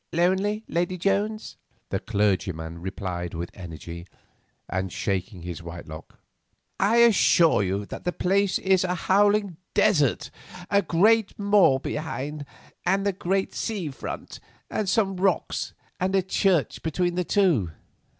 "Lonely, 0.13 0.63
Lady 0.67 0.97
Jones?" 0.97 1.57
the 1.89 1.99
clergyman 1.99 2.79
replied 2.81 3.35
with 3.35 3.51
energy, 3.53 4.07
and 4.67 4.91
shaking 4.91 5.43
his 5.43 5.61
white 5.61 5.85
lock. 5.87 6.17
"I 6.79 6.95
assure 7.03 7.61
you 7.61 7.85
that 7.85 8.03
the 8.03 8.11
place 8.11 8.57
is 8.57 8.83
a 8.83 8.95
howling 8.95 9.57
desert; 9.75 10.31
a 10.71 10.81
great 10.81 11.37
moor 11.37 11.79
behind, 11.79 12.45
and 12.83 13.05
the 13.05 13.13
great 13.13 13.53
sea 13.53 13.85
in 13.85 13.91
front, 13.91 14.39
and 14.71 14.89
some 14.89 15.17
rocks 15.17 15.75
and 15.99 16.15
the 16.15 16.23
church 16.23 16.81
between 16.81 17.13
the 17.13 17.23
two. 17.23 17.69